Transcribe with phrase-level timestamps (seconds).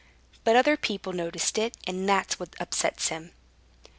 [0.43, 3.33] "But other people noticed it, and that's what upsets him."